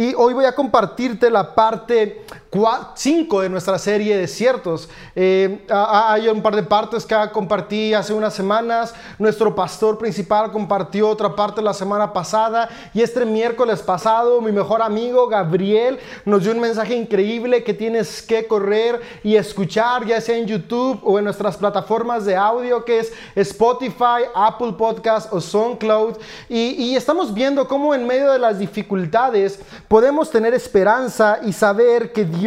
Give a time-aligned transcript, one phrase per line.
[0.00, 4.88] y hoy voy a compartirte la parte 5 de nuestra serie de desiertos.
[5.14, 8.92] Eh, hay un par de partes que compartí hace unas semanas.
[9.18, 14.82] Nuestro pastor principal compartió otra parte la semana pasada y este miércoles pasado mi mejor
[14.82, 20.36] amigo Gabriel nos dio un mensaje increíble que tienes que correr y escuchar ya sea
[20.36, 26.16] en YouTube o en nuestras plataformas de audio que es Spotify, Apple Podcast o SoundCloud.
[26.48, 32.12] Y, y estamos viendo cómo en medio de las dificultades podemos tener esperanza y saber
[32.12, 32.39] que Dios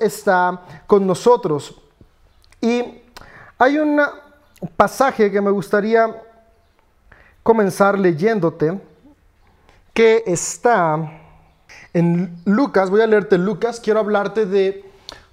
[0.00, 1.74] está con nosotros.
[2.60, 3.02] Y
[3.58, 4.00] hay un
[4.76, 6.22] pasaje que me gustaría
[7.42, 8.78] comenzar leyéndote,
[9.92, 11.20] que está
[11.92, 14.84] en Lucas, voy a leerte Lucas, quiero hablarte de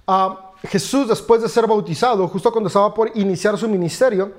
[0.06, 4.32] ah, Jesús después de ser bautizado, justo cuando estaba por iniciar su ministerio,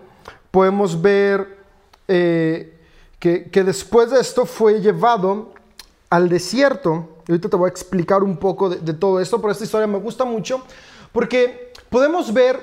[0.52, 1.59] podemos ver
[2.07, 2.77] eh,
[3.19, 5.53] que después de esto fue llevado
[6.09, 7.07] al desierto.
[7.29, 9.99] Y ahorita te voy a explicar un poco de, todo esto, pero esta historia me
[9.99, 10.63] gusta mucho
[11.11, 12.59] porque podemos ver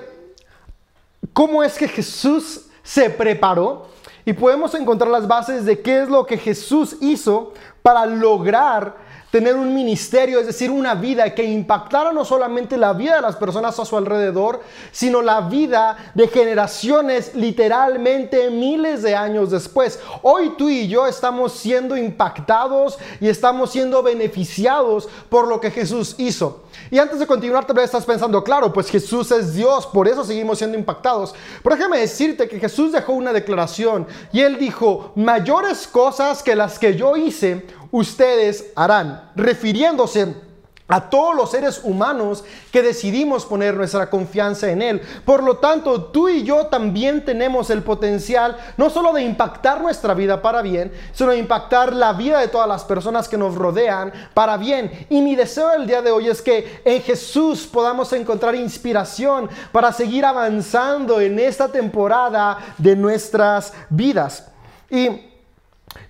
[1.33, 3.87] cómo es que Jesús se preparó
[4.25, 8.97] y podemos encontrar las bases de qué es lo que Jesús hizo para lograr
[9.37, 13.37] tener un ministerio, es decir, una vida que impactara no solamente la vida de las
[13.37, 14.63] personas a su alrededor,
[14.93, 20.01] sino la vida de generaciones literalmente miles de años después.
[20.23, 26.15] Hoy tú y yo estamos siendo impactados y estamos siendo beneficiados por lo que Jesús
[26.17, 26.63] hizo.
[26.91, 30.25] Y antes de continuar, tal vez estás pensando, claro, pues Jesús es Dios, por eso
[30.25, 31.35] seguimos siendo impactados.
[31.63, 36.79] Pero déjame decirte que Jesús dejó una declaración y él dijo, mayores cosas que las
[36.79, 40.46] que yo hice, ustedes harán, refiriéndose
[40.89, 45.03] a todos los seres humanos que decidimos poner nuestra confianza en Él.
[45.25, 50.15] Por lo tanto, tú y yo también tenemos el potencial no solo de impactar nuestra
[50.15, 54.13] vida para bien, sino de impactar la vida de todas las personas que nos rodean
[54.33, 55.07] para bien.
[55.11, 59.93] Y mi deseo el día de hoy es que en Jesús podamos encontrar inspiración para
[59.93, 64.49] seguir avanzando en esta temporada de nuestras vidas.
[64.89, 65.36] Y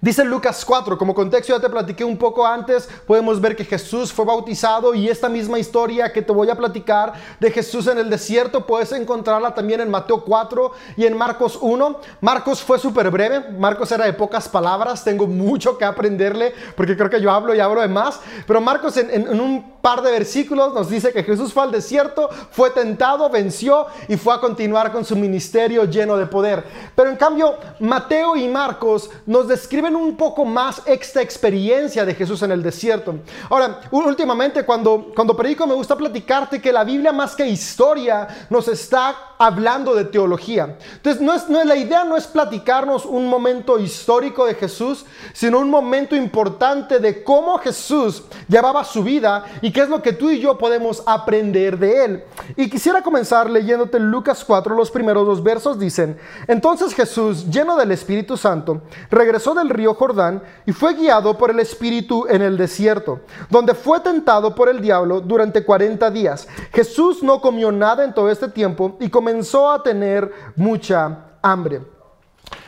[0.00, 4.12] Dice Lucas 4, como contexto ya te platiqué un poco antes, podemos ver que Jesús
[4.12, 8.10] fue bautizado y esta misma historia que te voy a platicar de Jesús en el
[8.10, 12.00] desierto puedes encontrarla también en Mateo 4 y en Marcos 1.
[12.20, 17.10] Marcos fue súper breve, Marcos era de pocas palabras, tengo mucho que aprenderle porque creo
[17.10, 20.90] que yo hablo y hablo de más, pero Marcos en, un par de versículos nos
[20.90, 25.14] dice que Jesús fue al desierto, fue tentado, venció y fue a continuar con su
[25.14, 26.64] ministerio lleno de poder.
[26.94, 32.42] Pero en cambio, Mateo y Marcos nos describen un poco más esta experiencia de Jesús
[32.42, 33.16] en el desierto.
[33.50, 38.68] Ahora, últimamente cuando, cuando predico me gusta platicarte que la Biblia más que historia nos
[38.68, 40.76] está hablando de teología.
[40.94, 45.58] Entonces, no es, no la idea no es platicarnos un momento histórico de Jesús, sino
[45.58, 50.30] un momento importante de cómo Jesús llevaba su vida y qué es lo que tú
[50.30, 52.24] y yo podemos aprender de él.
[52.56, 56.16] Y quisiera comenzar leyéndote Lucas 4, los primeros dos versos dicen,
[56.46, 61.60] entonces Jesús, lleno del Espíritu Santo, regresó del río Jordán y fue guiado por el
[61.60, 66.48] Espíritu en el desierto, donde fue tentado por el diablo durante 40 días.
[66.72, 71.82] Jesús no comió nada en todo este tiempo y comenzó a tener mucha hambre.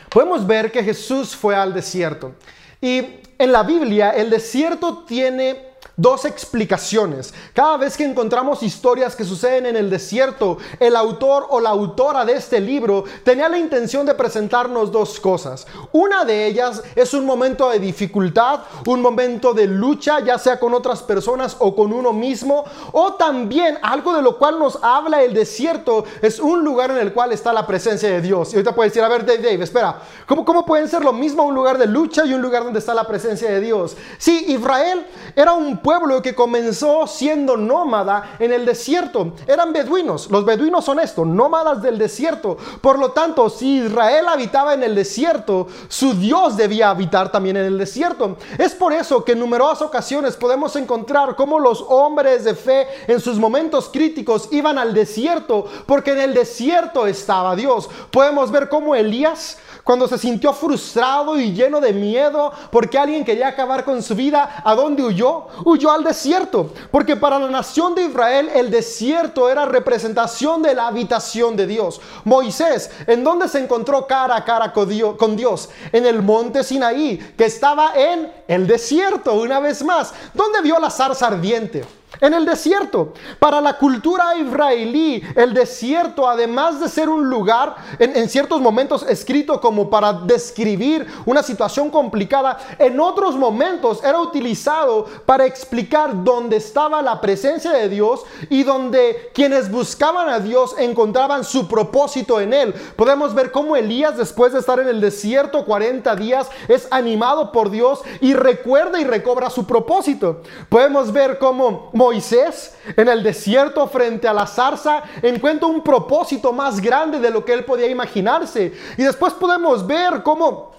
[0.09, 2.33] Podemos ver que Jesús fue al desierto.
[2.81, 7.33] Y en la Biblia el desierto tiene dos explicaciones.
[7.53, 12.23] Cada vez que encontramos historias que suceden en el desierto, el autor o la autora
[12.23, 15.67] de este libro tenía la intención de presentarnos dos cosas.
[15.91, 20.73] Una de ellas es un momento de dificultad, un momento de lucha, ya sea con
[20.73, 22.63] otras personas o con uno mismo,
[22.93, 27.13] o también algo de lo cual nos habla el desierto es un lugar en el
[27.13, 28.53] cual está la presencia de Dios.
[28.53, 31.55] Y ahorita puedes decir, a ver, Dave, espera, ¿cómo, ¿cómo pueden ser lo mismo un
[31.55, 33.97] lugar de lucha y un lugar donde está la presencia de Dios?
[34.17, 39.33] Sí, Israel era un pueblo pueblo que comenzó siendo nómada en el desierto.
[39.47, 40.29] Eran beduinos.
[40.29, 42.57] Los beduinos son esto, nómadas del desierto.
[42.79, 47.65] Por lo tanto, si Israel habitaba en el desierto, su Dios debía habitar también en
[47.65, 48.37] el desierto.
[48.59, 53.19] Es por eso que en numerosas ocasiones podemos encontrar cómo los hombres de fe en
[53.19, 57.89] sus momentos críticos iban al desierto, porque en el desierto estaba Dios.
[58.11, 59.57] Podemos ver cómo Elías
[59.89, 64.61] cuando se sintió frustrado y lleno de miedo porque alguien quería acabar con su vida,
[64.63, 65.47] ¿a dónde huyó?
[65.65, 70.85] Huyó al desierto, porque para la nación de Israel el desierto era representación de la
[70.85, 71.99] habitación de Dios.
[72.23, 75.69] Moisés, ¿en dónde se encontró cara a cara con Dios?
[75.91, 80.13] En el monte Sinaí, que estaba en el desierto, una vez más.
[80.35, 81.83] ¿Dónde vio la zarza ardiente?
[82.21, 83.13] En el desierto.
[83.39, 89.59] Para la cultura israelí, el desierto, además de ser un lugar en, ciertos momentos escrito
[89.61, 97.01] como para describir una situación complicada, en otros momentos era utilizado para explicar dónde estaba
[97.01, 102.73] la presencia de Dios y donde quienes buscaban a Dios encontraban su propósito en él.
[102.95, 107.69] Podemos ver cómo Elías, después de estar en el desierto 40 días, es animado por
[107.69, 110.41] Dios y recuerda y recobra su propósito.
[110.69, 116.81] Podemos ver cómo Moisés en el desierto frente a la zarza encuentra un propósito más
[116.81, 118.73] grande de lo que él podía imaginarse.
[118.97, 120.71] Y después podemos ver cómo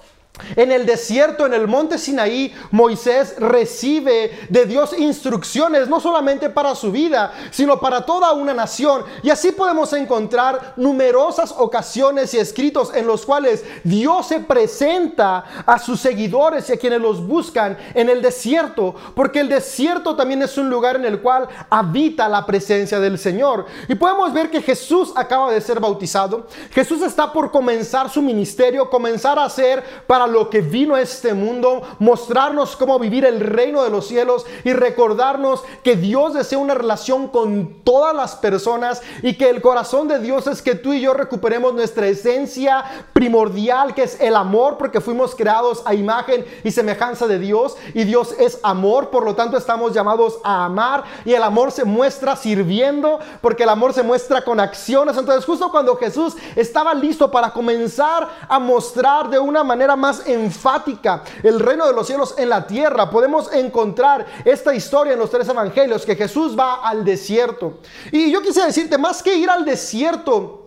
[0.56, 6.74] en el desierto, en el monte Sinaí, Moisés recibe de Dios instrucciones, no solamente para
[6.74, 9.04] su vida, sino para toda una nación.
[9.22, 15.78] Y así podemos encontrar numerosas ocasiones y escritos en los cuales Dios se presenta a
[15.78, 20.56] sus seguidores y a quienes los buscan en el desierto, porque el desierto también es
[20.58, 23.66] un lugar en el cual habita la presencia del Señor.
[23.88, 28.88] Y podemos ver que Jesús acaba de ser bautizado, Jesús está por comenzar su ministerio,
[28.90, 33.82] comenzar a hacer para lo que vino a este mundo, mostrarnos cómo vivir el reino
[33.82, 39.36] de los cielos y recordarnos que Dios desea una relación con todas las personas y
[39.36, 44.04] que el corazón de Dios es que tú y yo recuperemos nuestra esencia primordial, que
[44.04, 48.58] es el amor, porque fuimos creados a imagen y semejanza de Dios y Dios es
[48.62, 53.64] amor, por lo tanto estamos llamados a amar y el amor se muestra sirviendo, porque
[53.64, 55.16] el amor se muestra con acciones.
[55.16, 61.22] Entonces justo cuando Jesús estaba listo para comenzar a mostrar de una manera más enfática
[61.42, 63.10] el reino de los cielos en la tierra.
[63.10, 67.78] Podemos encontrar esta historia en los tres evangelios, que Jesús va al desierto.
[68.10, 70.59] Y yo quisiera decirte, más que ir al desierto,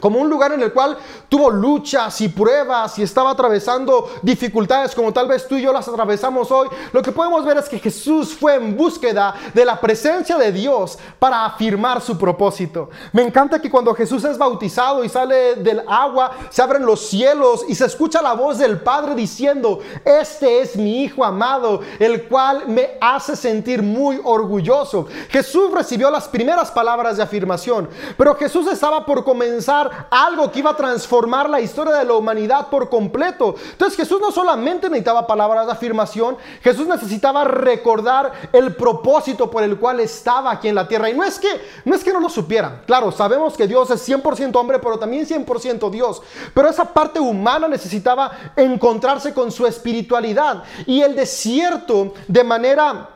[0.00, 0.96] como un lugar en el cual
[1.28, 5.86] tuvo luchas y pruebas y estaba atravesando dificultades como tal vez tú y yo las
[5.86, 10.38] atravesamos hoy, lo que podemos ver es que Jesús fue en búsqueda de la presencia
[10.38, 12.88] de Dios para afirmar su propósito.
[13.12, 17.64] Me encanta que cuando Jesús es bautizado y sale del agua, se abren los cielos
[17.68, 22.64] y se escucha la voz del Padre diciendo, este es mi Hijo amado, el cual
[22.66, 25.06] me hace sentir muy orgulloso.
[25.28, 30.70] Jesús recibió las primeras palabras de afirmación, pero Jesús estaba por comenzar algo que iba
[30.70, 33.54] a transformar la historia de la humanidad por completo.
[33.72, 39.78] Entonces Jesús no solamente necesitaba palabras de afirmación, Jesús necesitaba recordar el propósito por el
[39.78, 41.10] cual estaba aquí en la tierra.
[41.10, 41.48] Y no es que
[41.84, 42.82] no, es que no lo supiera.
[42.86, 46.22] Claro, sabemos que Dios es 100% hombre, pero también 100% Dios.
[46.54, 50.62] Pero esa parte humana necesitaba encontrarse con su espiritualidad.
[50.86, 53.11] Y el desierto de manera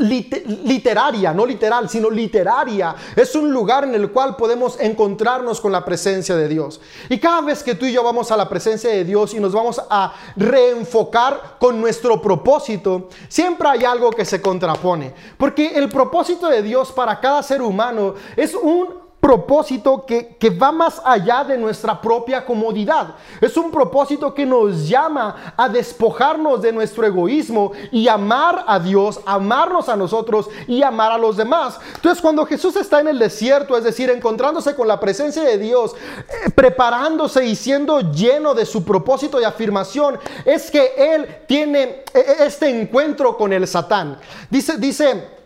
[0.00, 2.94] literaria, no literal, sino literaria.
[3.14, 6.80] Es un lugar en el cual podemos encontrarnos con la presencia de Dios.
[7.08, 9.52] Y cada vez que tú y yo vamos a la presencia de Dios y nos
[9.52, 15.14] vamos a reenfocar con nuestro propósito, siempre hay algo que se contrapone.
[15.36, 21.00] Porque el propósito de Dios para cada ser humano es un propósito que, va más
[21.04, 23.14] allá de nuestra propia comodidad.
[23.40, 29.20] Es un propósito que nos llama a despojarnos de nuestro egoísmo y amar a Dios,
[29.26, 31.78] amarnos a nosotros y amar a los demás.
[31.94, 35.94] Entonces cuando Jesús está en el desierto, es decir, encontrándose con la presencia de Dios,
[35.94, 42.36] eh, preparándose y siendo lleno de su propósito de afirmación, es que Él tiene eh,
[42.40, 44.18] este encuentro con el Satán.
[44.48, 45.39] Dice, dice,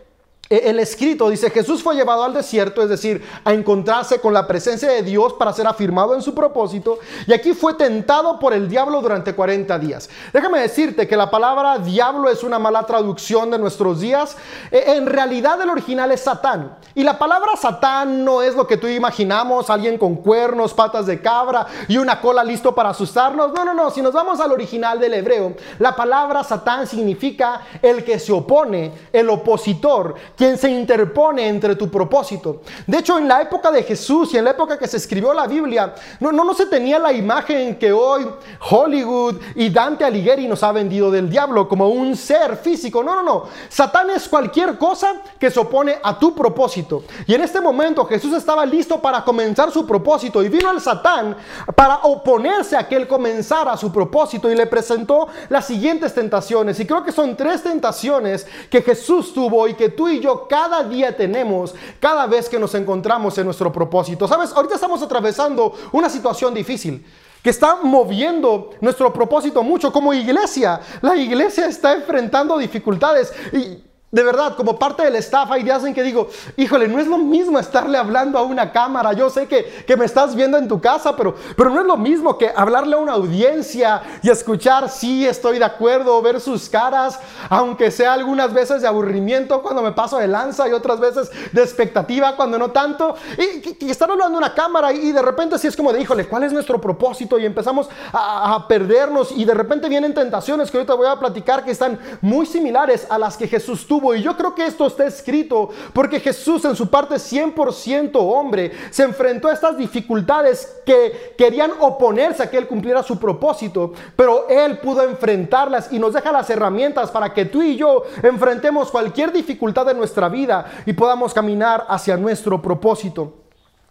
[0.49, 4.89] el escrito dice, Jesús fue llevado al desierto, es decir, a encontrarse con la presencia
[4.89, 9.01] de Dios para ser afirmado en su propósito, y aquí fue tentado por el diablo
[9.01, 10.07] durante 40 días.
[10.31, 14.37] Déjame decirte que la palabra diablo es una mala traducción de nuestros días.
[14.69, 18.77] E-, en realidad el original es Satán, y la palabra Satán no es lo que
[18.77, 23.51] tú imaginamos, alguien con cuernos, patas de cabra y una cola listo para asustarnos.
[23.51, 28.03] No, no, no, si nos vamos al original del hebreo, la palabra Satán significa el
[28.03, 32.61] que se opone, el opositor quien se interpone entre tu propósito.
[32.85, 35.47] De hecho, en la época de Jesús y en la época que se escribió la
[35.47, 38.27] Biblia, no, no, no se tenía la imagen que hoy
[38.69, 43.03] Hollywood y Dante Alighieri nos ha vendido del diablo como un ser físico.
[43.03, 43.43] No, no, no.
[43.69, 47.03] Satán es cualquier cosa que se opone a tu propósito.
[47.27, 51.37] Y en este momento Jesús estaba listo para comenzar su propósito y vino el Satán
[51.75, 56.79] para oponerse a que él comenzara su propósito y le presentó las siguientes tentaciones.
[56.79, 60.83] Y creo que son tres tentaciones que Jesús tuvo y que tú y yo cada
[60.83, 64.27] día tenemos cada vez que nos encontramos en nuestro propósito.
[64.27, 67.05] Sabes, ahorita estamos atravesando una situación difícil
[67.45, 70.81] que está moviendo nuestro propósito mucho como iglesia.
[71.01, 75.93] La iglesia está enfrentando dificultades y de verdad, como parte del staff, hay días en
[75.93, 79.11] que digo, híjole, no es lo mismo estarle hablando a una cámara.
[79.11, 81.97] Yo sé que, que, me estás viendo en tu casa, pero, pero no es lo
[81.97, 87.19] mismo que hablarle a una audiencia y escuchar, sí, estoy de acuerdo, ver sus caras,
[87.49, 91.61] aunque sea algunas veces de aburrimiento cuando me paso de lanza y otras veces de
[91.61, 93.15] expectativa cuando no tanto.
[93.37, 96.27] Y, y estar hablando a una cámara y, de repente sí es como de, híjole,
[96.27, 97.37] ¿cuál es nuestro propósito?
[97.37, 101.65] Y empezamos a, a perdernos y de repente vienen tentaciones que ahorita voy a platicar
[101.65, 105.05] que están muy similares a las que Jesús tuvo y yo creo que esto está
[105.05, 111.71] escrito porque Jesús en su parte 100% hombre se enfrentó a estas dificultades que querían
[111.79, 116.49] oponerse a que Él cumpliera su propósito, pero Él pudo enfrentarlas y nos deja las
[116.49, 121.85] herramientas para que tú y yo enfrentemos cualquier dificultad de nuestra vida y podamos caminar
[121.87, 123.45] hacia nuestro propósito.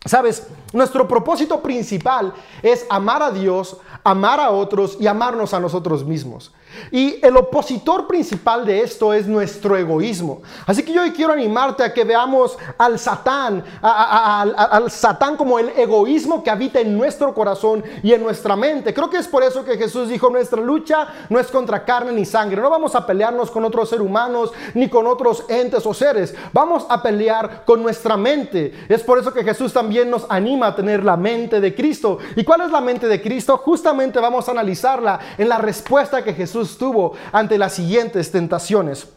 [0.04, 6.04] Sabes, nuestro propósito principal es amar a Dios, amar a otros y amarnos a nosotros
[6.04, 6.52] mismos.
[6.90, 10.42] Y el opositor principal de esto es nuestro egoísmo.
[10.66, 15.70] Así que yo hoy quiero animarte a que veamos al Satán, al Satán como el
[15.70, 18.94] egoísmo que habita en nuestro corazón y en nuestra mente.
[18.94, 22.24] Creo que es por eso que Jesús dijo, nuestra lucha no es contra carne ni
[22.24, 22.60] sangre.
[22.60, 26.34] No vamos a pelearnos con otros seres humanos ni con otros entes o seres.
[26.52, 28.72] Vamos a pelear con nuestra mente.
[28.88, 32.18] Es por eso que Jesús también nos anima a tener la mente de Cristo.
[32.36, 33.56] ¿Y cuál es la mente de Cristo?
[33.58, 39.08] Justamente vamos a analizarla en la respuesta que Jesús estuvo ante las siguientes tentaciones.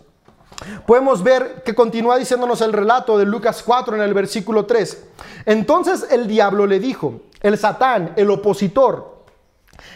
[0.86, 5.04] Podemos ver que continúa diciéndonos el relato de Lucas 4 en el versículo 3.
[5.46, 9.18] Entonces el diablo le dijo, el Satán, el opositor,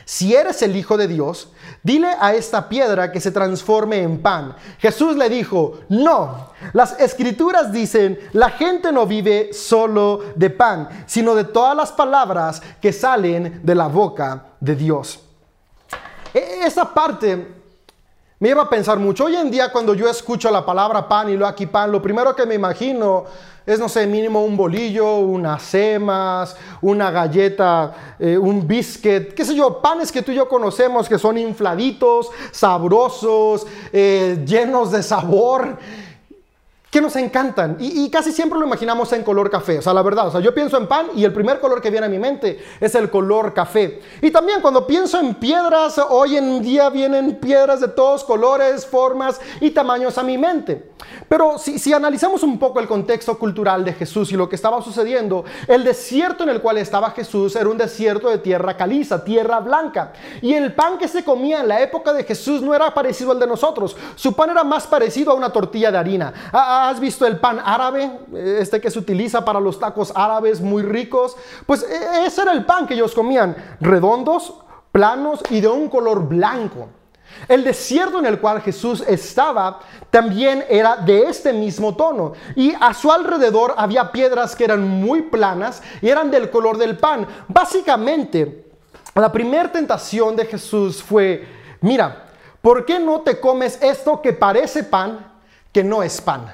[0.06, 1.52] si eres el Hijo de Dios,
[1.84, 4.56] dile a esta piedra que se transforme en pan.
[4.80, 11.34] Jesús le dijo, no, las escrituras dicen, la gente no vive solo de pan, sino
[11.34, 15.20] de todas las palabras que salen de la boca de Dios.
[16.34, 17.62] E-, esa parte
[18.40, 19.26] me lleva a pensar mucho.
[19.26, 22.36] Hoy en día cuando yo escucho la palabra pan y lo aquí pan, lo primero
[22.36, 23.26] que me imagino
[23.66, 29.54] es, no sé, mínimo un bolillo, unas semas, una galleta, eh, un biscuit, qué sé
[29.54, 35.78] yo, panes que tú y yo conocemos que son infladitos, sabrosos, eh, llenos de sabor
[36.92, 40.28] que nos encantan y, casi siempre lo imaginamos en color café, o sea, la verdad,
[40.28, 42.62] o sea, yo pienso en pan y el primer color que viene a mi mente
[42.82, 44.02] es el color café.
[44.22, 49.40] Y también cuando pienso en piedras, hoy en día vienen piedras de todos colores, formas
[49.62, 50.92] y tamaños a mi mente.
[51.30, 54.82] Pero si, si analizamos un poco el contexto cultural de Jesús y lo que estaba
[54.82, 59.62] sucediendo, el desierto en el cual estaba Jesús era un desierto de tierra caliza, tierra
[59.62, 60.12] blanca.
[60.42, 63.40] Y el pan que se comía en la época de Jesús no era parecido al
[63.40, 66.34] de nosotros, su pan era más parecido a una tortilla de harina.
[66.90, 68.20] ¿Has visto el pan árabe?
[68.34, 71.38] Este que se utiliza para los tacos árabes muy ricos.
[71.66, 74.56] Pues e, ese era el pan que ellos comían, redondos,
[74.92, 76.90] planos y de un color blanco.
[77.48, 82.94] El desierto en el cual Jesús estaba también era de este mismo tono y a
[82.94, 87.28] su alrededor había piedras que eran muy planas y eran del color del pan.
[87.48, 88.66] Básicamente,
[89.16, 91.48] la primera tentación de Jesús fue,
[91.82, 92.26] mira,
[92.62, 95.32] ¿por qué no te comes esto que parece pan,
[95.72, 96.52] que no es pan?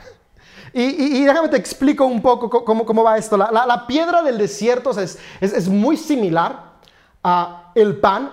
[0.80, 3.36] Y, déjame te explico un poco cómo, va esto.
[3.36, 6.74] La, piedra del desierto es, es, muy similar
[7.24, 8.32] a el pan,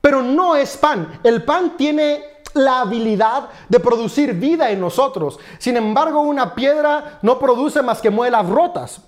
[0.00, 1.20] pero no es pan.
[1.22, 2.20] El pan tiene
[2.54, 5.38] la habilidad de producir vida en nosotros.
[5.58, 9.00] Sin embargo, una piedra no produce más que muelas rotas.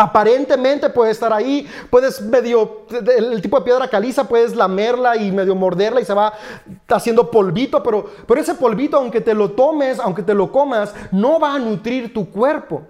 [0.00, 2.82] Aparentemente puede estar ahí, puedes medio,
[3.16, 6.32] el tipo de piedra caliza, puedes lamerla y medio morderla y se va
[6.86, 11.40] haciendo polvito, pero, pero ese polvito, aunque te lo tomes, aunque te lo comas, no
[11.40, 12.82] va a nutrir tu cuerpo.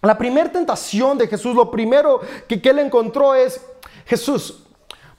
[0.00, 3.60] La primera tentación de Jesús, lo primero que, que él encontró es,
[4.06, 4.62] Jesús,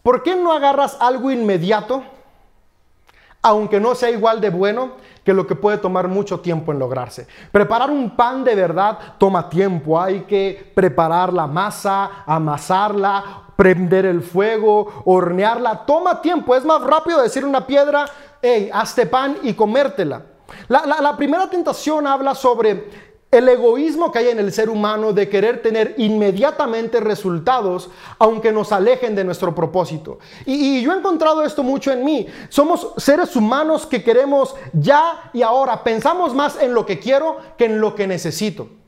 [0.04, 2.06] ¿por qué no agarras algo inmediato,
[3.44, 5.04] aunque no sea igual de bueno?
[5.24, 7.28] que lo que puede tomar mucho tiempo en lograrse.
[7.52, 10.00] Preparar un pan de verdad toma tiempo.
[10.00, 15.86] Hay que preparar la masa, amasarla, prender el fuego, hornearla.
[15.86, 16.56] Toma tiempo.
[16.56, 18.06] Es más rápido decir una piedra,
[18.42, 20.24] hey, hazte pan y comértela.
[20.68, 25.28] La, la primera tentación habla sobre el egoísmo que hay en el ser humano de
[25.28, 30.20] querer tener inmediatamente resultados, aunque nos alejen de nuestro propósito.
[30.46, 32.28] Y, yo he encontrado esto mucho en mí.
[32.50, 35.84] Somos seres humanos que queremos ya y ahora.
[35.84, 38.83] Pensamos más en lo que quiero que en lo que necesito.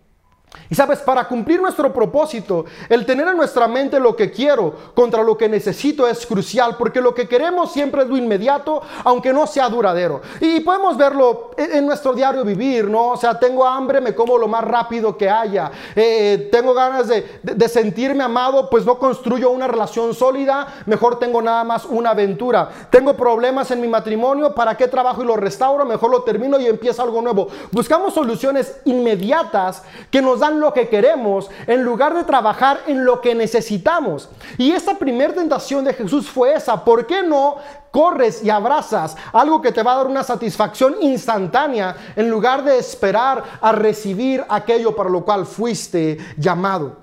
[0.70, 5.24] Y sabes, para cumplir nuestro propósito, el tener en nuestra mente lo que quiero contra
[5.24, 9.48] lo que necesito es crucial, porque lo que queremos siempre es lo inmediato, aunque no
[9.48, 10.22] sea duradero.
[10.40, 13.12] Y podemos verlo en nuestro diario vivir, ¿no?
[13.12, 15.72] O sea, tengo hambre, me como lo más rápido que haya.
[15.96, 21.64] Eh, tengo ganas de, sentirme amado, pues no construyo una relación sólida, mejor tengo nada
[21.64, 22.70] más una aventura.
[22.90, 25.86] Tengo problemas en mi matrimonio, ¿para qué trabajo y lo restauro?
[25.86, 27.48] Mejor lo termino y empieza algo nuevo.
[27.72, 33.22] Buscamos soluciones inmediatas que nos dan lo que queremos en lugar de trabajar en lo
[33.22, 34.30] que necesitamos.
[34.58, 36.84] Y esta primera tentación de Jesús fue esa.
[36.84, 37.56] ¿Por qué no
[37.92, 42.78] corres y abrazas algo que te va a dar una satisfacción instantánea en lugar de
[42.78, 46.98] esperar a recibir aquello para lo cual fuiste llamado?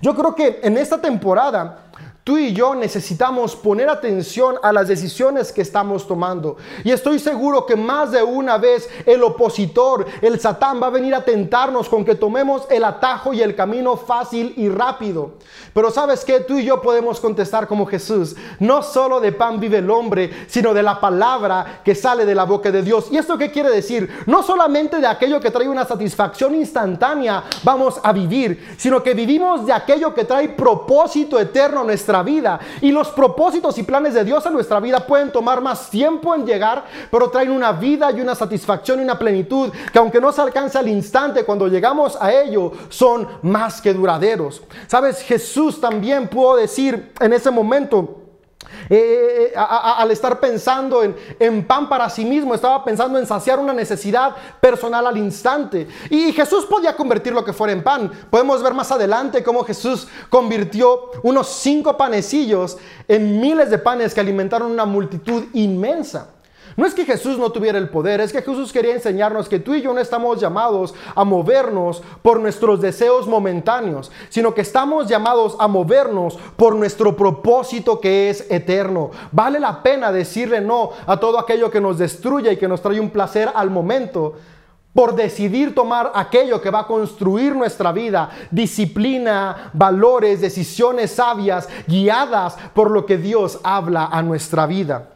[0.00, 1.85] Yo creo que en esta temporada
[2.26, 6.56] Tú y yo necesitamos poner atención a las decisiones que estamos tomando.
[6.82, 11.14] Y estoy seguro que más de una vez el opositor, el Satán, va a venir
[11.14, 15.34] a tentarnos con que tomemos el atajo y el camino fácil y rápido.
[15.72, 18.34] Pero sabes que tú y yo podemos contestar como Jesús.
[18.58, 22.42] No solo de pan vive el hombre, sino de la palabra que sale de la
[22.42, 23.06] boca de Dios.
[23.12, 24.24] ¿Y esto qué quiere decir?
[24.26, 29.64] No solamente de aquello que trae una satisfacción instantánea vamos a vivir, sino que vivimos
[29.64, 32.58] de aquello que trae propósito eterno a nuestra vida.
[32.80, 36.46] Y los propósitos y planes de Dios en nuestra vida pueden tomar más tiempo en
[36.46, 40.42] llegar, pero traen una vida y una satisfacción y una plenitud que aunque no se
[40.42, 44.62] alcanza al instante, cuando llegamos a ello, son más que duraderos.
[44.86, 48.25] Sabes, Jesús también pudo decir en ese momento,
[48.88, 53.58] eh, eh, al estar pensando en, en, pan para sí mismo, estaba pensando en saciar
[53.58, 55.88] una necesidad personal al instante.
[56.10, 58.10] Y Jesús podía convertir lo que fuera en pan.
[58.30, 62.78] Podemos ver más adelante cómo Jesús convirtió unos cinco panecillos
[63.08, 66.35] en miles de panes que alimentaron una multitud inmensa.
[66.76, 69.74] No es que Jesús no tuviera el poder, es que Jesús quería enseñarnos que tú
[69.74, 75.56] y yo no estamos llamados a movernos por nuestros deseos momentáneos, sino que estamos llamados
[75.58, 79.10] a movernos por nuestro propósito que es eterno.
[79.32, 83.00] Vale la pena decirle no a todo aquello que nos destruye y que nos trae
[83.00, 84.34] un placer al momento
[84.92, 92.56] por decidir tomar aquello que va a construir nuestra vida, disciplina, valores, decisiones sabias, guiadas
[92.74, 95.15] por lo que Dios habla a nuestra vida.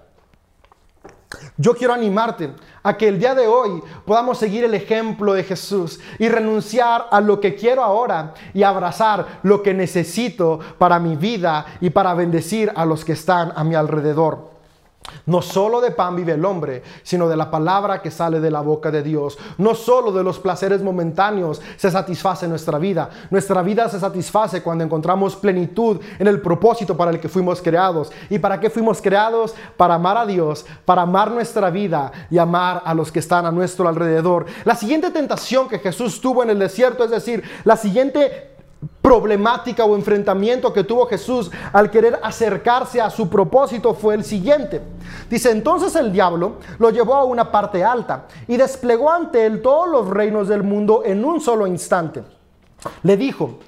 [1.56, 2.50] Yo quiero animarte
[2.82, 7.20] a que el día de hoy podamos seguir el ejemplo de Jesús y renunciar a
[7.20, 12.72] lo que quiero ahora y abrazar lo que necesito para mi vida y para bendecir
[12.74, 14.59] a los que están a mi alrededor.
[15.26, 18.60] No solo de pan vive el hombre, sino de la palabra que sale de la
[18.60, 19.38] boca de Dios.
[19.58, 23.10] No solo de los placeres momentáneos se satisface nuestra vida.
[23.30, 28.10] Nuestra vida se satisface cuando encontramos plenitud en el propósito para el que fuimos creados.
[28.28, 29.54] ¿Y para qué fuimos creados?
[29.76, 33.50] Para amar a Dios, para amar nuestra vida y amar a los que están a
[33.50, 34.46] nuestro alrededor.
[34.64, 38.49] La siguiente tentación que Jesús tuvo en el desierto, es decir, la siguiente
[39.02, 44.80] problemática o enfrentamiento que tuvo Jesús al querer acercarse a su propósito fue el siguiente.
[45.28, 49.88] Dice, entonces el diablo lo llevó a una parte alta y desplegó ante él todos
[49.88, 52.22] los reinos del mundo en un solo instante.
[53.02, 53.58] Le dijo,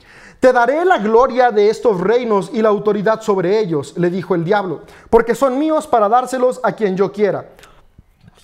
[0.40, 4.44] te daré la gloria de estos reinos y la autoridad sobre ellos, le dijo el
[4.44, 7.50] diablo, porque son míos para dárselos a quien yo quiera.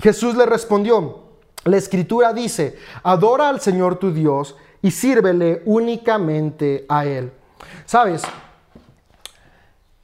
[0.01, 1.21] Jesús le respondió,
[1.64, 7.33] la escritura dice, adora al Señor tu Dios, y sírvele únicamente a Él.
[7.85, 8.23] ¿Sabes?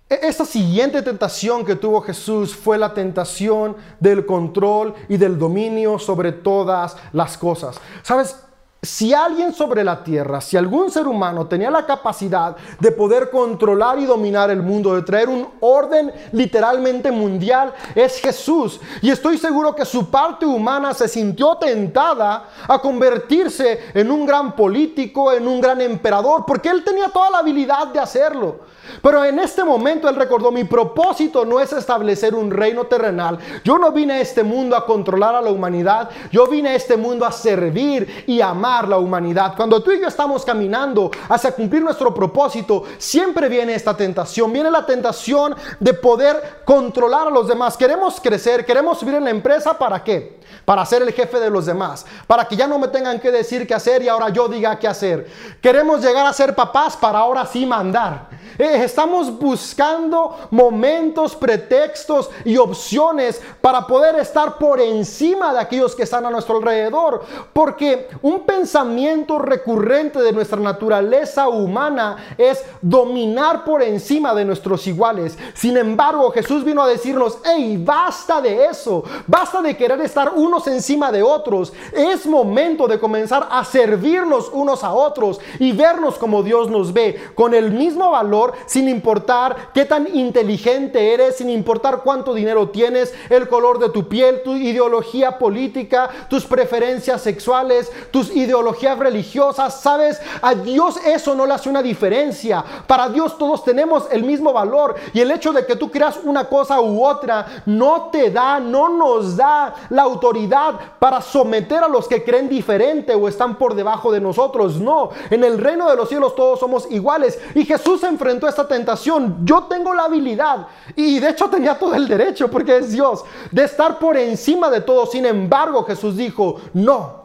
[0.09, 5.99] E-, esta siguiente tentación que tuvo Jesús fue la tentación del control y del dominio
[5.99, 7.81] sobre todas las cosas.
[8.03, 8.37] ¿Sabes?
[8.85, 13.99] Si alguien sobre la tierra, si algún ser humano tenía la capacidad de poder controlar
[13.99, 18.81] y dominar el mundo, de traer un orden literalmente mundial, es Jesús.
[19.01, 24.55] Y estoy seguro que su parte humana se sintió tentada a convertirse en un gran
[24.55, 28.61] político, en un gran emperador, porque él tenía toda la habilidad de hacerlo.
[29.03, 33.38] Pero en este momento él recordó, mi propósito no es establecer un reino terrenal.
[33.64, 36.97] Yo no vine a este mundo a controlar a la humanidad, yo vine a este
[36.97, 39.55] mundo a servir y amar la humanidad.
[39.57, 44.70] Cuando tú y yo estamos caminando hacia cumplir nuestro propósito, siempre viene esta tentación, viene
[44.70, 47.77] la tentación de poder controlar a los demás.
[47.77, 50.38] Queremos crecer, queremos subir en la empresa, ¿para qué?
[50.64, 53.66] Para ser el jefe de los demás, para que ya no me tengan que decir
[53.66, 55.27] qué hacer y ahora yo diga qué hacer.
[55.61, 58.29] Queremos llegar a ser papás para ahora sí mandar.
[58.59, 66.05] Eh, estamos buscando momentos, pretextos y opciones para poder estar por encima de aquellos que
[66.05, 67.25] están a nuestro alrededor.
[67.53, 75.39] Porque un pensamiento recurrente de nuestra naturaleza humana es dominar por encima de nuestros iguales.
[75.55, 80.67] Sin embargo, Jesús vino a decirnos, hey, basta de eso, basta de querer estar unos
[80.67, 81.73] encima de otros.
[81.93, 87.21] Es momento de comenzar a servirnos unos a otros y vernos como Dios nos ve,
[87.35, 93.14] con el mismo valor, sin importar qué tan inteligente eres, sin importar cuánto dinero tienes,
[93.31, 99.81] el color de tu piel, tu ideología política, tus preferencias sexuales, tus ideologías religiosas.
[99.81, 102.64] Sabes, a Dios eso no le hace una diferencia.
[102.87, 106.48] Para Dios todos tenemos el mismo valor y el hecho de que tú creas una
[106.48, 112.09] cosa u otra no te da, no nos da la autoridad para someter a los
[112.09, 114.77] que creen diferente o están por debajo de nosotros.
[114.77, 117.38] No, en el reino de los cielos todos somos iguales.
[117.55, 119.38] Y Jesús enfrentó esta tentación.
[119.45, 123.64] Yo tengo la habilidad y de hecho tenía todo el derecho porque es Dios de
[123.64, 125.07] estar por encima de todo.
[125.07, 127.24] Sin embargo, Jesús dijo, no.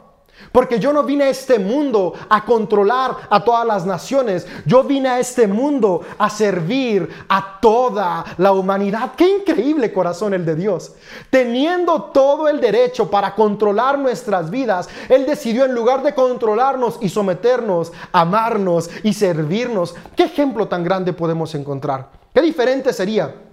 [0.52, 4.48] Porque yo no vine a este mundo a controlar a todas las naciones.
[4.66, 9.12] Yo vine a este mundo a servir a toda la humanidad.
[9.16, 10.94] Qué increíble corazón el de Dios.
[11.30, 17.10] Teniendo todo el derecho para controlar nuestras vidas, Él decidió en lugar de controlarnos y
[17.10, 19.96] someternos, amarnos y servirnos.
[20.16, 22.10] ¿Qué ejemplo tan grande podemos encontrar?
[22.34, 23.49] ¿Qué diferente sería?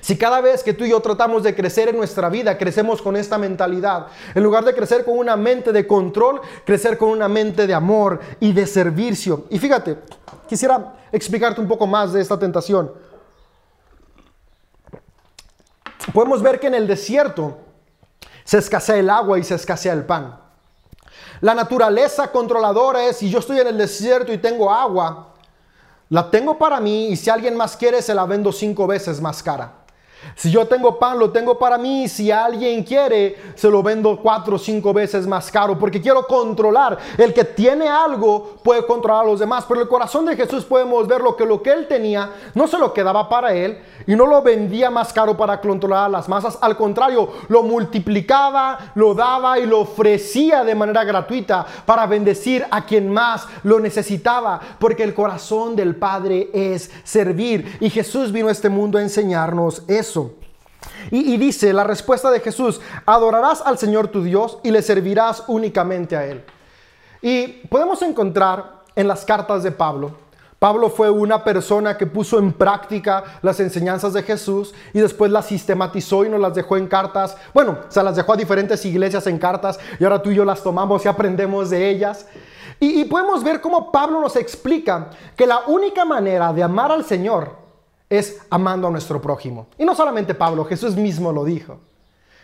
[0.00, 3.16] Si cada vez que tú y yo tratamos de crecer en nuestra vida, crecemos con
[3.16, 7.66] esta mentalidad, en lugar de crecer con una mente de control, crecer con una mente
[7.66, 9.46] de amor y de servicio.
[9.50, 9.98] Y fíjate,
[10.48, 12.92] quisiera explicarte un poco más de esta tentación.
[16.12, 17.58] Podemos ver que en el desierto
[18.44, 20.38] se escasea el agua y se escasea el pan.
[21.40, 25.31] La naturaleza controladora es, si yo estoy en el desierto y tengo agua,
[26.12, 29.42] la tengo para mí y si alguien más quiere, se la vendo cinco veces más
[29.42, 29.72] cara.
[30.36, 32.06] Si yo tengo pan, lo tengo para mí.
[32.06, 35.78] Si alguien quiere, se lo vendo cuatro o cinco veces más caro.
[35.78, 36.98] Porque quiero controlar.
[37.16, 39.64] El que tiene algo puede controlar a los demás.
[39.66, 42.78] Pero el corazón de Jesús podemos ver lo que lo que él tenía no se
[42.78, 46.58] lo quedaba para él y no lo vendía más caro para controlar las masas.
[46.60, 52.84] Al contrario, lo multiplicaba, lo daba y lo ofrecía de manera gratuita para bendecir a
[52.84, 54.60] quien más lo necesitaba.
[54.78, 57.78] Porque el corazón del Padre es servir.
[57.80, 60.34] Y Jesús vino a este mundo a enseñarnos eso.
[61.10, 66.16] Y, dice la respuesta de Jesús, adorarás al Señor tu Dios y le servirás únicamente
[66.16, 66.44] a Él.
[67.20, 70.12] Y podemos encontrar en las cartas de Pablo,
[70.62, 75.46] Pablo fue una persona que puso en práctica las enseñanzas de Jesús y después las
[75.46, 77.36] sistematizó y nos las dejó en cartas.
[77.52, 80.62] Bueno, se las dejó a diferentes iglesias en cartas y ahora tú y yo las
[80.62, 82.28] tomamos y aprendemos de ellas.
[82.78, 87.04] Y, y podemos ver cómo Pablo nos explica que la única manera de amar al
[87.04, 87.56] Señor
[88.08, 89.66] es amando a nuestro prójimo.
[89.78, 91.80] Y no solamente Pablo, Jesús mismo lo dijo.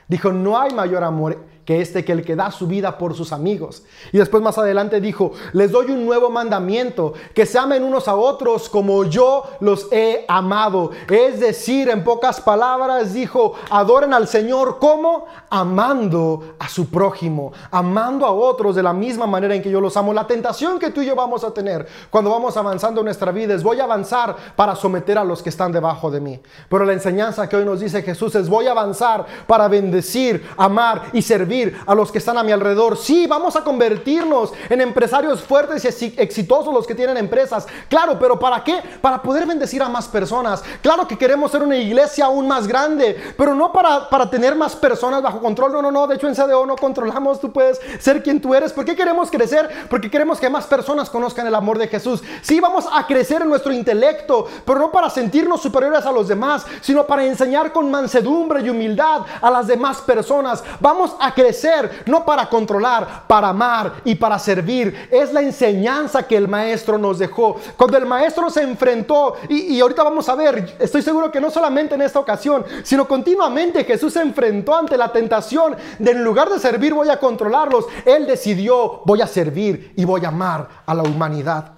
[0.08, 3.30] Dijo, no hay mayor amor que este que el que da su vida por sus
[3.30, 3.82] amigos.
[4.10, 8.16] Y después más adelante dijo, les doy un nuevo mandamiento, que se amen unos a
[8.16, 10.92] otros como yo los he amado.
[11.10, 18.24] Es decir, en pocas palabras dijo, adoren al Señor como amando a su prójimo, amando
[18.24, 20.14] a otros de la misma manera en que yo los amo.
[20.14, 23.52] La tentación que tú y yo vamos a tener cuando vamos avanzando en nuestra vida
[23.52, 26.40] es voy a avanzar para someter a los que están debajo de mí.
[26.70, 31.10] Pero la enseñanza que hoy nos dice Jesús es voy a avanzar para bendecir, amar
[31.12, 32.96] y servir a los que están a mi alrededor.
[32.96, 37.66] Sí, vamos a convertirnos en empresarios fuertes y exitosos los que tienen empresas.
[37.88, 38.80] Claro, pero ¿para qué?
[39.00, 40.62] Para poder bendecir a más personas.
[40.82, 44.76] Claro que queremos ser una iglesia aún más grande, pero no para, para tener más
[44.76, 45.72] personas bajo control.
[45.72, 46.06] No, no, no.
[46.06, 47.40] De hecho, en CDO no controlamos.
[47.40, 48.72] Tú puedes ser quien tú eres.
[48.72, 49.86] ¿Por qué queremos crecer?
[49.90, 52.22] Porque queremos que más personas conozcan el amor de Jesús.
[52.42, 56.64] Sí, vamos a crecer en nuestro intelecto, pero no para sentirnos superiores a los demás,
[56.80, 60.62] sino para enseñar con mansedumbre y humildad a las demás personas.
[60.80, 65.08] Vamos a crecer ser, no para controlar, para amar y para servir.
[65.10, 67.56] Es la enseñanza que el maestro nos dejó.
[67.76, 71.50] Cuando el maestro se enfrentó, y, y ahorita vamos a ver, estoy seguro que no
[71.50, 76.50] solamente en esta ocasión, sino continuamente Jesús se enfrentó ante la tentación de en lugar
[76.50, 77.86] de servir voy a controlarlos.
[78.04, 81.72] Él decidió voy a servir y voy a amar a la humanidad.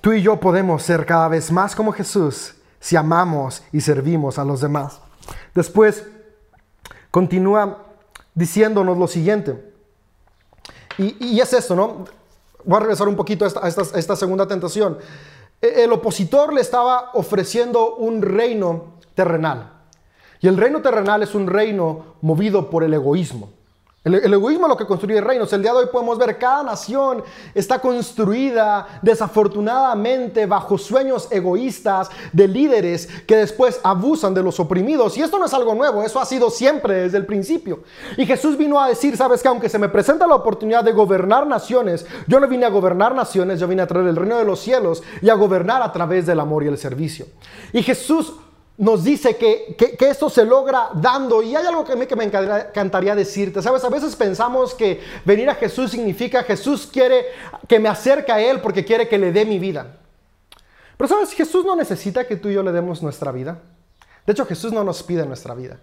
[0.00, 4.44] Tú y yo podemos ser cada vez más como Jesús si amamos y servimos a
[4.44, 5.00] los demás.
[5.54, 6.06] Después,
[7.10, 7.84] continúa
[8.34, 9.70] diciéndonos lo siguiente.
[10.98, 12.04] Y, es esto, ¿no?
[12.64, 14.98] Voy a regresar un poquito a esta, segunda tentación.
[15.62, 19.72] E, el opositor le estaba ofreciendo un reino terrenal.
[20.40, 23.50] Y el reino terrenal es un reino movido por el egoísmo.
[24.02, 25.52] El, egoísmo es lo que construye reinos.
[25.52, 27.22] El día de hoy podemos ver cada nación
[27.54, 35.18] está construida desafortunadamente bajo sueños egoístas de líderes que después abusan de los oprimidos.
[35.18, 37.80] Y esto no es algo nuevo, eso ha sido siempre desde el principio.
[38.16, 41.46] Y Jesús vino a decir, sabes que aunque se me presenta la oportunidad de gobernar
[41.46, 44.60] naciones, yo no vine a gobernar naciones, yo vine a traer el reino de los
[44.60, 47.26] cielos y a gobernar a través del amor y el servicio.
[47.74, 48.32] Y Jesús
[48.80, 51.42] nos dice que, esto se logra dando.
[51.42, 53.60] Y hay algo que, que me encantaría decirte.
[53.60, 57.26] Sabes, a veces pensamos que venir a Jesús significa Jesús quiere
[57.68, 59.98] que me acerque a Él porque quiere que le dé mi vida.
[60.96, 63.60] Pero sabes, Jesús no necesita que tú y yo le demos nuestra vida.
[64.24, 65.78] De hecho, Jesús no nos pide nuestra vida.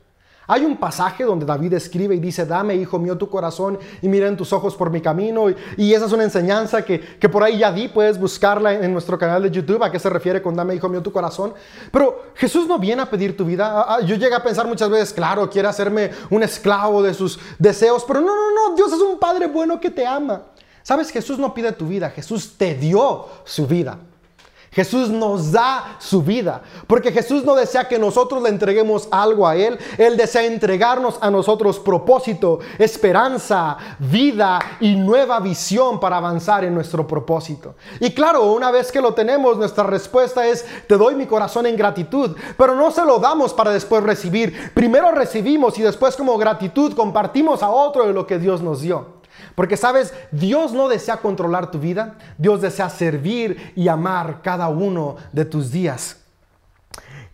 [0.49, 4.27] Hay un pasaje donde David escribe y dice, dame, hijo mío, tu corazón y mira
[4.27, 5.49] en tus ojos por mi camino.
[5.75, 9.43] Y, esa es una enseñanza que, por ahí ya di, puedes buscarla en, nuestro canal
[9.43, 11.53] de YouTube, a qué se refiere con dame, hijo mío, tu corazón.
[11.91, 13.69] Pero Jesús no viene a pedir tu vida.
[13.69, 17.37] Ah, ah, yo llegué a pensar muchas veces, claro, quiere hacerme un esclavo de sus
[17.59, 20.43] deseos, pero no, no, no, Dios es un Padre bueno que te ama.
[20.81, 23.99] Sabes, Jesús no pide tu vida, Jesús te dio su vida.
[24.77, 29.55] Jesús nos da su vida, porque Jesús no desea que nosotros le entreguemos algo a
[29.55, 36.75] Él, Él desea entregarnos a nosotros propósito, esperanza, vida y nueva visión para avanzar en
[36.75, 37.73] nuestro propósito.
[37.99, 41.75] Y claro, una vez que lo tenemos, nuestra respuesta es, te doy mi corazón en
[41.75, 44.71] gratitud, pero no se lo damos para después recibir.
[44.75, 49.16] Primero recibimos y después como gratitud compartimos a otro de lo que Dios nos dio.
[49.57, 55.15] Porque sabes, Dios no desea controlar tu vida, Dios desea servir y amar cada uno
[55.31, 56.17] de tus días.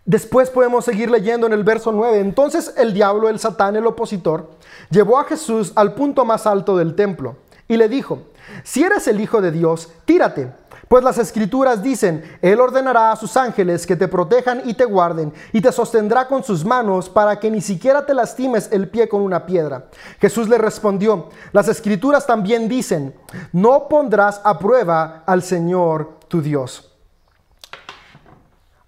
[0.06, 2.22] Después podemos seguir leyendo en el verso 9.
[2.22, 4.52] Entonces el diablo, el satán, el opositor,
[4.90, 7.36] llevó a Jesús al punto más alto del templo
[7.68, 8.22] y le dijo,
[8.64, 10.50] si eres el Hijo de Dios, tírate
[10.94, 15.34] pues las escrituras dicen, Él ordenará a sus ángeles que te protejan y te guarden,
[15.52, 19.24] y te sostendrá con sus manos para que ni siquiera te lastimes el pie con
[19.24, 19.88] una piedra.
[20.22, 23.16] Jesús le respondió, las escrituras también dicen,
[23.52, 26.96] no pondrás a prueba al Señor tu Dios.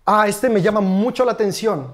[0.06, 1.88] Ah, este me llama mucho la atención,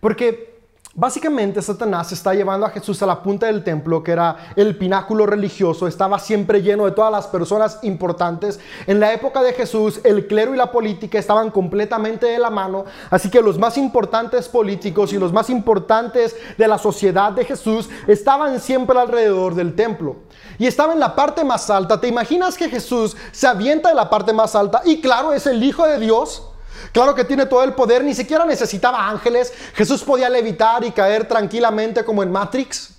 [0.00, 0.49] porque
[0.92, 5.24] Básicamente Satanás está llevando a Jesús a la punta del templo, que era el pináculo
[5.24, 8.58] religioso, estaba siempre lleno de todas las personas importantes.
[8.88, 12.86] En la época de Jesús, el clero y la política estaban completamente de la mano,
[13.08, 17.88] así que los más importantes políticos y los más importantes de la sociedad de Jesús
[18.08, 20.16] estaban siempre alrededor del templo.
[20.58, 22.00] Y estaba en la parte más alta.
[22.00, 24.82] ¿Te imaginas que Jesús se avienta de la parte más alta?
[24.84, 26.49] Y claro, es el Hijo de Dios.
[26.92, 29.52] Claro que tiene todo el poder, ni siquiera necesitaba ángeles.
[29.74, 32.94] Jesús podía levitar y caer tranquilamente como en Matrix.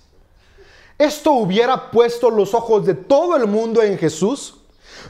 [0.98, 4.56] Esto hubiera puesto los ojos de todo el mundo en Jesús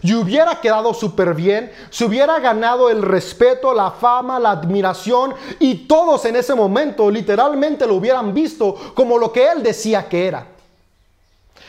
[0.01, 5.87] y hubiera quedado súper bien, se hubiera ganado el respeto, la fama, la admiración y
[5.87, 10.47] todos en ese momento literalmente lo hubieran visto como lo que él decía que era.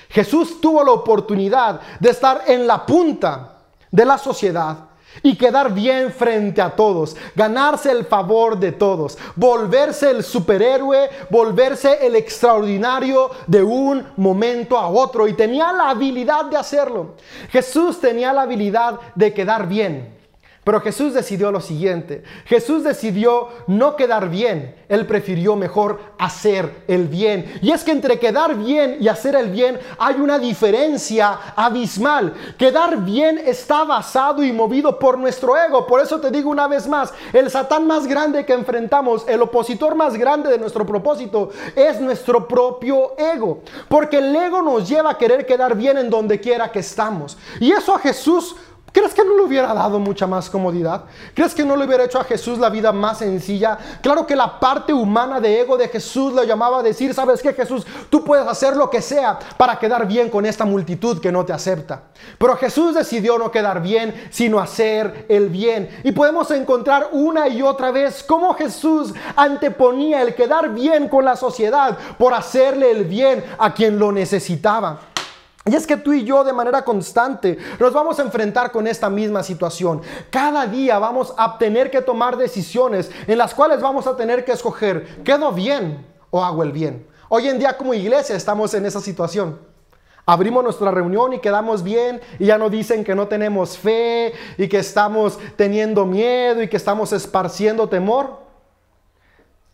[0.09, 3.57] Jesús tuvo la oportunidad de estar en la punta
[3.91, 4.77] de la sociedad
[5.23, 12.07] y quedar bien frente a todos, ganarse el favor de todos, volverse el superhéroe, volverse
[12.07, 17.15] el extraordinario de un momento a otro y tenía la habilidad de hacerlo.
[17.51, 20.22] Jesús tenía la habilidad de quedar bien.
[20.65, 22.23] Pero Jesús decidió lo siguiente.
[22.45, 24.77] Jesús decidió no quedar bien.
[24.89, 27.59] Él prefirió mejor hacer el bien.
[27.63, 32.35] Y es que entre quedar bien y hacer el bien hay una diferencia abismal.
[32.57, 35.85] Quedar bien está basado y movido por nuestro ego.
[35.85, 39.97] Por eso te digo una vez más, el satán más grande que enfrentamos, el opositor
[39.97, 43.63] más grande de nuestro propósito, es nuestro propio ego.
[43.89, 47.37] Porque el ego nos lleva a querer quedar bien en donde quiera que estamos.
[47.59, 48.55] Y eso a Jesús
[48.93, 51.05] ¿Crees que no le hubiera dado mucha más comodidad?
[51.35, 53.79] ¿Crees que no le hubiera hecho a Jesús la vida más sencilla?
[54.03, 57.55] Claro que la parte humana de ego de Jesús le llamaba a decir, ¿sabes qué
[57.55, 57.87] Jesús?
[58.11, 61.55] Tú puedes hacer lo que sea para quedar bien con esta multitud que no te
[61.55, 62.03] acepta.
[62.37, 65.89] Pero Jesús decidió no quedar bien, sino hacer el bien.
[66.05, 71.37] Y podemos encontrar una y otra vez cómo Jesús anteponía el quedar bien con la
[71.37, 75.12] sociedad por hacerle el bien a quien lo necesitaba.
[75.65, 79.09] Y es que tú y yo de manera constante nos vamos a enfrentar con esta
[79.09, 80.03] misma situación.
[80.31, 84.53] Cada día vamos a tener que tomar decisiones en las cuales vamos a tener que
[84.53, 87.07] escoger, ¿quedo bien o hago el bien?
[87.29, 89.59] Hoy en día como iglesia estamos en esa situación.
[90.27, 94.69] Abrimos nuestra reunión y quedamos bien y ya no dicen que no tenemos fe y
[94.69, 98.41] que estamos teniendo miedo y que estamos esparciendo temor.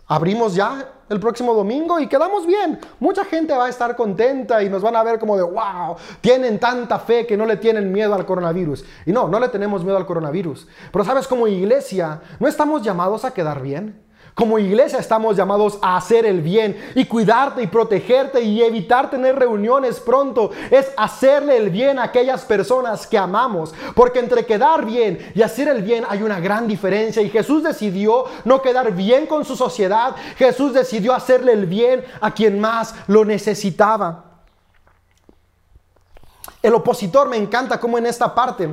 [0.07, 2.79] Abrimos ya el próximo domingo y quedamos bien.
[3.01, 6.59] Mucha gente va a estar contenta y nos van a ver como de, wow, tienen
[6.59, 8.85] tanta fe que no le tienen miedo al coronavirus.
[9.07, 10.67] Y no, no le tenemos miedo al coronavirus.
[10.93, 14.08] Pero sabes, como iglesia, no estamos llamados a quedar bien.
[14.39, 19.35] Como iglesia estamos llamados a hacer el bien y cuidarte y protegerte y evitar tener
[19.35, 20.53] reuniones pronto.
[20.71, 23.75] Es hacerle el bien a aquellas personas que amamos.
[23.97, 27.21] Porque entre quedar bien y hacer el bien hay una gran diferencia.
[27.21, 30.15] Y Jesús decidió no quedar bien con su sociedad.
[30.37, 34.25] Jesús decidió hacerle el bien a quien más lo necesitaba.
[36.63, 38.69] El opositor me encanta como en esta parte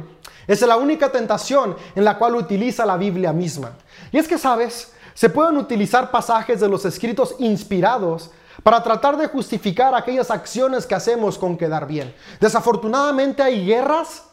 [0.47, 3.71] es la única tentación en la cual utiliza la Biblia misma.
[4.11, 4.91] Y es que, ¿sabes?
[5.15, 8.31] Se pueden utilizar pasajes de los escritos inspirados
[8.63, 12.13] para tratar de justificar aquellas acciones que hacemos con quedar bien.
[12.41, 14.23] Desafortunadamente hay guerras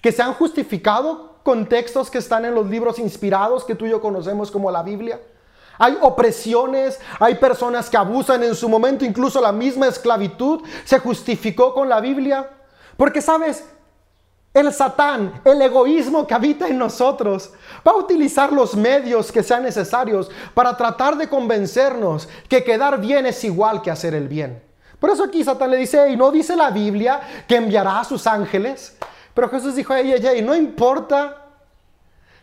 [0.00, 3.90] que se han justificado con textos que están en los libros inspirados que tú y
[3.90, 5.20] yo conocemos como la Biblia.
[5.78, 11.74] Hay opresiones, hay personas que abusan en su momento, incluso la misma esclavitud se justificó
[11.74, 12.48] con la Biblia.
[12.96, 13.64] Porque sabes,
[14.54, 17.52] el Satán, el egoísmo que habita en nosotros,
[17.86, 23.24] va a utilizar los medios que sean necesarios para tratar de convencernos que quedar bien
[23.26, 24.62] es igual que hacer el bien.
[24.98, 28.26] Por eso aquí Satán le dice, y no dice la Biblia que enviará a sus
[28.26, 28.96] ángeles.
[29.34, 31.41] Pero Jesús dijo, ey, ey, ey, no importa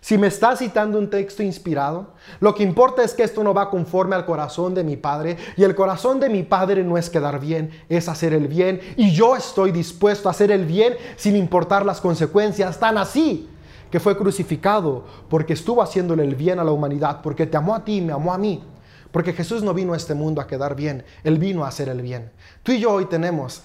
[0.02, 3.70] si me está citando un texto inspirado, lo que importa es que esto no va
[3.70, 5.38] conforme al corazón de mi Padre.
[5.58, 8.80] Y el corazón de mi Padre no es quedar bien, es hacer el bien.
[8.96, 12.80] Y yo estoy dispuesto a hacer el bien sin importar las consecuencias.
[12.80, 13.50] Tan así
[13.92, 17.84] que fue crucificado porque estuvo haciéndole el bien a la humanidad, porque te amó a
[17.84, 18.64] ti, me amó a mí.
[19.12, 22.02] Porque Jesús no vino a este mundo a quedar bien, Él vino a hacer el
[22.02, 22.32] bien.
[22.64, 23.64] Tú y yo hoy tenemos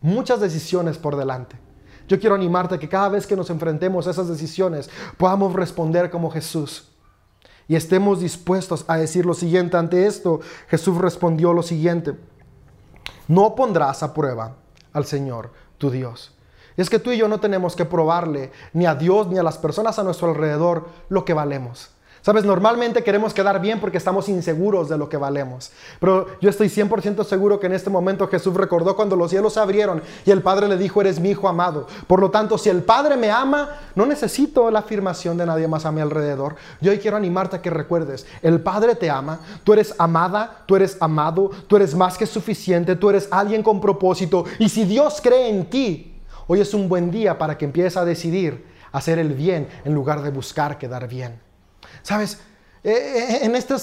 [0.00, 1.56] muchas decisiones por delante.
[2.08, 6.10] Yo quiero animarte a que cada vez que nos enfrentemos a esas decisiones podamos responder
[6.10, 6.88] como Jesús.
[7.68, 10.40] Y estemos dispuestos a decir lo siguiente ante esto.
[10.68, 12.14] Jesús respondió lo siguiente.
[13.28, 14.56] No pondrás a prueba
[14.94, 16.34] al Señor, tu Dios.
[16.78, 19.58] es que tú y yo no tenemos que probarle ni a Dios ni a las
[19.58, 21.90] personas a nuestro alrededor lo que valemos.
[22.28, 25.70] Sabes, normalmente queremos quedar bien porque estamos inseguros de lo que valemos.
[25.98, 29.60] Pero yo estoy 100% seguro que en este momento Jesús recordó cuando los cielos se
[29.60, 31.86] abrieron y el Padre le dijo, eres mi hijo amado.
[32.06, 35.86] Por lo tanto, si el Padre me ama, no necesito la afirmación de nadie más
[35.86, 36.56] a mi alrededor.
[36.82, 40.76] Yo hoy quiero animarte a que recuerdes, el Padre te ama, tú eres amada, tú
[40.76, 44.44] eres amado, tú eres más que suficiente, tú eres alguien con propósito.
[44.58, 48.04] Y si Dios cree en ti, hoy es un buen día para que empieces a
[48.04, 51.47] decidir hacer el bien en lugar de buscar quedar bien.
[52.02, 52.38] Sabes,
[52.84, 53.76] eh, eh, en esta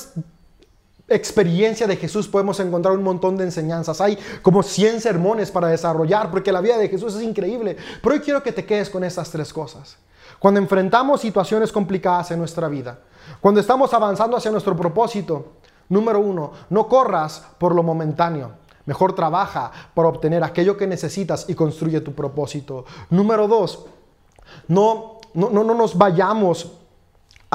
[1.07, 4.01] experiencia de Jesús podemos encontrar un montón de enseñanzas.
[4.01, 7.77] Hay como 100 sermones para desarrollar porque la vida de Jesús es increíble.
[8.01, 9.97] Pero hoy quiero que te quedes con estas tres cosas.
[10.39, 12.99] Cuando enfrentamos situaciones complicadas en nuestra vida,
[13.39, 15.53] cuando estamos avanzando hacia nuestro propósito,
[15.89, 18.51] número uno, no corras por lo momentáneo.
[18.85, 22.85] Mejor trabaja para obtener aquello que necesitas y construye tu propósito.
[23.09, 23.85] Número dos,
[24.67, 26.71] no, no, no nos vayamos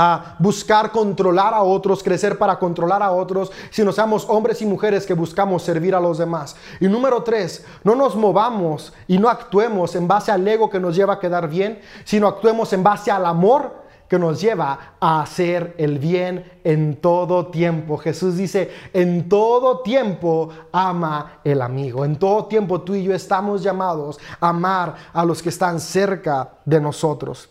[0.02, 5.04] a buscar controlar a otros, crecer para controlar a otros, sino seamos hombres y mujeres
[5.04, 6.56] que buscamos servir a los demás.
[6.80, 10.96] Y número tres, no nos movamos y no actuemos en base al ego que nos
[10.96, 15.74] lleva a quedar bien, sino actuemos en base al amor que nos lleva a hacer
[15.76, 17.98] el bien en todo tiempo.
[17.98, 22.06] Jesús dice, en todo tiempo ama el amigo.
[22.06, 26.54] En todo tiempo tú y yo estamos llamados a amar a los que están cerca
[26.64, 27.50] de nosotros.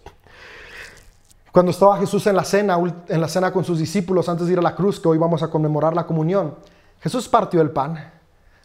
[1.52, 4.60] Cuando estaba Jesús en la cena, en la cena con sus discípulos antes de ir
[4.60, 6.56] a la cruz, que hoy vamos a conmemorar la comunión,
[7.02, 8.12] Jesús partió el pan,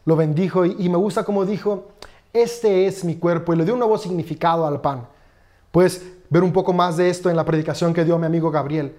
[0.05, 1.89] lo bendijo y, me gusta como dijo,
[2.33, 5.07] este es mi cuerpo y le dio un nuevo significado al pan.
[5.71, 8.95] Puedes ver un poco más de esto en la predicación que dio mi amigo Gabriel.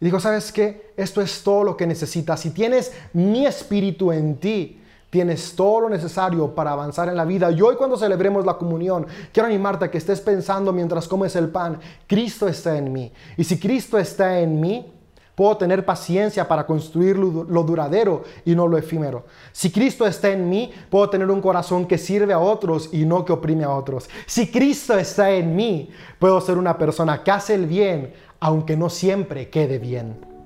[0.00, 0.92] Y dijo, ¿sabes qué?
[0.96, 2.40] Esto es todo lo que necesitas.
[2.40, 4.77] Si tienes mi espíritu en ti,
[5.10, 7.50] Tienes todo lo necesario para avanzar en la vida.
[7.50, 11.48] Y hoy cuando celebremos la comunión, quiero animarte a que estés pensando mientras comes el
[11.48, 13.10] pan, Cristo está en mí.
[13.36, 14.92] Y si Cristo está en mí,
[15.38, 19.24] puedo tener paciencia para construir lo, duradero y no lo efímero.
[19.52, 23.24] Si Cristo está en mí, puedo tener un corazón que sirve a otros y no
[23.24, 24.10] que oprime a otros.
[24.26, 28.90] Si Cristo está en mí, puedo ser una persona que hace el bien, aunque no
[28.90, 30.37] siempre quede bien.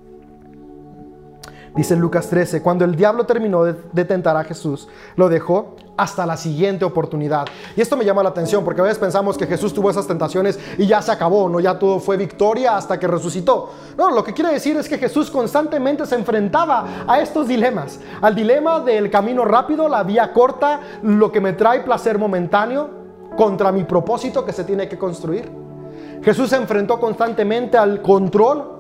[1.75, 6.37] Dice Lucas 13, cuando el diablo terminó de, tentar a Jesús, lo dejó hasta la
[6.37, 7.47] siguiente oportunidad.
[7.75, 10.61] Y esto me llama la atención porque a veces pensamos que Jesús tuvo esas tentaciones
[10.77, 13.71] y ya se acabó, no ya todo fue victoria hasta que resucitó.
[13.97, 18.35] No, lo que quiere decir es que Jesús constantemente se enfrentaba a estos dilemas, al
[18.35, 22.91] dilema del camino rápido, la vía corta, lo que me trae placer momentáneo
[23.35, 25.51] contra mi propósito que se tiene que construir.
[26.23, 28.72] Jesús se enfrentó constantemente al control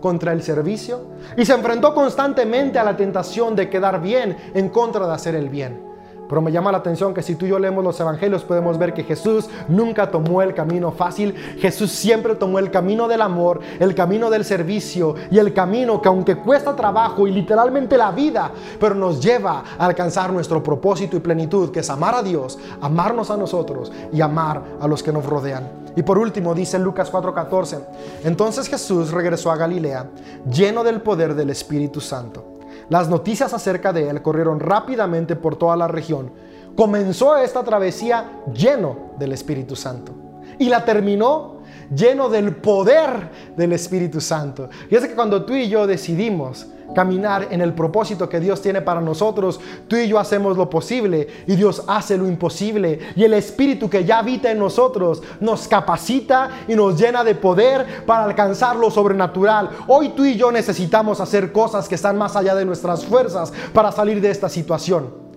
[0.00, 1.00] contra el servicio
[1.36, 5.48] y se enfrentó constantemente a la tentación de quedar bien en contra de hacer el
[5.48, 5.90] bien.
[6.30, 8.94] Pero me llama la atención que si tú y yo leemos los evangelios podemos ver
[8.94, 11.34] que Jesús nunca tomó el camino fácil.
[11.58, 16.06] Jesús siempre tomó el camino del amor, el camino del servicio y el camino que
[16.06, 21.20] aunque cuesta trabajo y literalmente la vida, pero nos lleva a alcanzar nuestro propósito y
[21.20, 25.26] plenitud, que es amar a Dios, amarnos a nosotros y amar a los que nos
[25.26, 25.79] rodean.
[26.00, 27.78] Y por último dice Lucas 4:14,
[28.24, 30.08] entonces Jesús regresó a Galilea
[30.50, 32.56] lleno del poder del Espíritu Santo.
[32.88, 36.32] Las noticias acerca de él corrieron rápidamente por toda la región.
[36.74, 40.14] Comenzó esta travesía lleno del Espíritu Santo
[40.58, 41.58] y la terminó
[41.94, 44.70] lleno del poder del Espíritu Santo.
[44.88, 48.80] Y es que cuando tú y yo decidimos caminar en el propósito que Dios tiene
[48.80, 52.98] para nosotros, tú y yo hacemos lo posible y Dios hace lo imposible.
[53.16, 58.04] Y el Espíritu que ya habita en nosotros nos capacita y nos llena de poder
[58.06, 59.70] para alcanzar lo sobrenatural.
[59.86, 63.92] Hoy tú y yo necesitamos hacer cosas que están más allá de nuestras fuerzas para
[63.92, 65.29] salir de esta situación.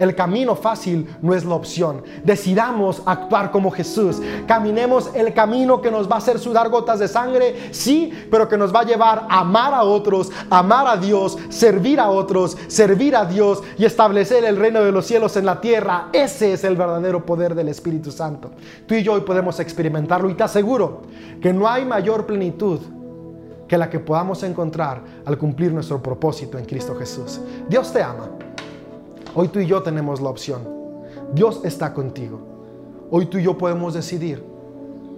[0.00, 2.02] El camino fácil no es la opción.
[2.24, 4.20] Decidamos actuar como Jesús.
[4.46, 8.56] Caminemos el camino que nos va a hacer sudar gotas de sangre, sí, pero que
[8.56, 13.14] nos va a llevar a amar a otros, amar a Dios, servir a otros, servir
[13.14, 16.08] a Dios y establecer el reino de los cielos en la tierra.
[16.14, 18.52] Ese es el verdadero poder del Espíritu Santo.
[18.86, 21.02] Tú y yo hoy podemos experimentarlo y te aseguro
[21.42, 22.80] que no hay mayor plenitud
[23.68, 27.38] que la que podamos encontrar al cumplir nuestro propósito en Cristo Jesús.
[27.68, 28.30] Dios te ama.
[29.34, 30.68] Hoy tú y yo tenemos la opción.
[31.34, 32.40] Dios está contigo.
[33.10, 34.44] Hoy tú y yo podemos decidir.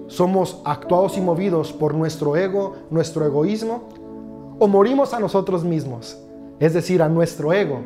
[0.07, 3.89] ¿Somos actuados y movidos por nuestro ego, nuestro egoísmo?
[4.59, 6.19] ¿O morimos a nosotros mismos?
[6.61, 7.81] Es decir, a nuestro ego.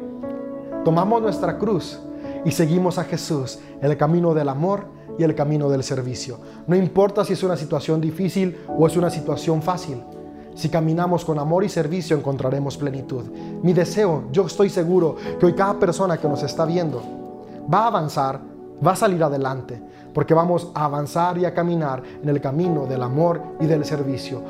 [0.84, 2.00] Tomamos nuestra cruz
[2.44, 4.86] y seguimos a Jesús, el camino del amor
[5.18, 6.40] y el camino del servicio.
[6.66, 10.02] No importa si es una situación difícil o es una situación fácil.
[10.56, 13.24] Si caminamos con amor y servicio encontraremos plenitud.
[13.62, 17.02] Mi deseo, yo estoy seguro que hoy cada persona que nos está viendo
[17.72, 18.40] va a avanzar,
[18.84, 19.78] va a salir adelante,
[20.14, 24.44] porque vamos a avanzar y a caminar en el camino del amor y del servicio.